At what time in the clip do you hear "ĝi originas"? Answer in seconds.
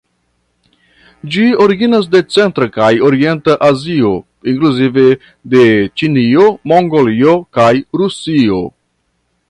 1.35-2.07